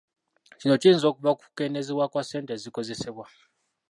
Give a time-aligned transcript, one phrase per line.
[0.59, 3.25] Kino kiyinza okuva ku kukendeezebwa kwa ssente ezikozesebwa.